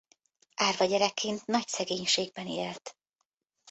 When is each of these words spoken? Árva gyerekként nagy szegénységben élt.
Árva 0.55 0.85
gyerekként 0.85 1.45
nagy 1.45 1.67
szegénységben 1.67 2.47
élt. 2.47 2.95